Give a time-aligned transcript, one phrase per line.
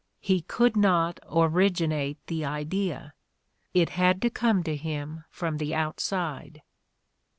[0.19, 3.13] He could not originate the idea—
[3.75, 6.63] it had to come to him from the outside."